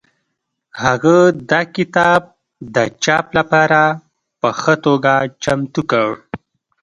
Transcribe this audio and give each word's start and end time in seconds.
هغه 0.83 1.17
دا 1.49 1.61
کتاب 1.75 2.21
د 2.75 2.77
چاپ 3.03 3.25
لپاره 3.37 3.81
په 4.39 4.49
ښه 4.59 4.73
توګه 4.85 5.13
چمتو 5.43 5.81
کړ. 5.91 6.09